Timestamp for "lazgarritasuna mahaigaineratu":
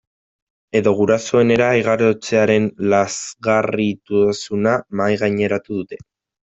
2.95-5.81